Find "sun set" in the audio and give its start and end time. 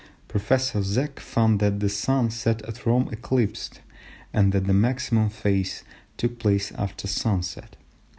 1.87-2.63, 7.07-7.75